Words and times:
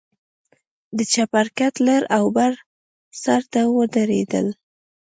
د 0.97 0.99
چپرکټ 1.13 1.73
لر 1.87 2.01
او 2.17 2.25
بر 2.35 2.53
سر 3.21 3.41
ته 3.51 3.61
ودرېدل. 3.75 4.47